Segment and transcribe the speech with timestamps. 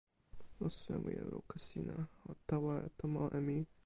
[0.65, 1.97] o sewi e luka sina.
[2.31, 3.57] o tawa tomo e mi.